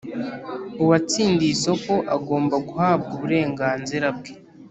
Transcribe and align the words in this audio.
Uwatsindiye 0.83 1.51
isoko 1.57 1.93
agomba 2.15 2.55
guhabwa 2.67 3.09
uburenganzira 3.15 4.07
bwe 4.17 4.31